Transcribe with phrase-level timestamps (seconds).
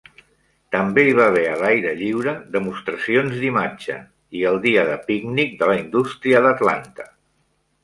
[0.75, 3.99] També hi va haver a l'aire lliure "demostracions d'imatge",
[4.41, 7.11] i el dia de pícnic de la indústria d'Atlanta.